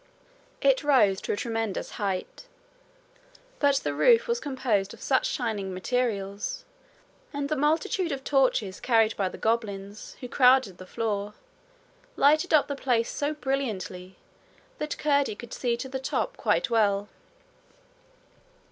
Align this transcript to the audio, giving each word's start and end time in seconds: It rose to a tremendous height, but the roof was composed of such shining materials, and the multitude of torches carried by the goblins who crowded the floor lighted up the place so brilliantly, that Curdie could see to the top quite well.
It 0.61 0.83
rose 0.83 1.21
to 1.21 1.31
a 1.33 1.35
tremendous 1.35 1.91
height, 1.91 2.47
but 3.59 3.75
the 3.75 3.93
roof 3.93 4.27
was 4.27 4.39
composed 4.39 4.95
of 4.95 4.99
such 5.03 5.27
shining 5.27 5.75
materials, 5.75 6.65
and 7.31 7.49
the 7.49 7.55
multitude 7.55 8.11
of 8.11 8.23
torches 8.23 8.79
carried 8.79 9.15
by 9.15 9.29
the 9.29 9.37
goblins 9.37 10.15
who 10.19 10.27
crowded 10.27 10.79
the 10.79 10.87
floor 10.87 11.35
lighted 12.15 12.51
up 12.51 12.67
the 12.67 12.75
place 12.75 13.11
so 13.11 13.35
brilliantly, 13.35 14.15
that 14.79 14.97
Curdie 14.97 15.35
could 15.35 15.53
see 15.53 15.77
to 15.77 15.87
the 15.87 15.99
top 15.99 16.35
quite 16.35 16.71
well. 16.71 17.07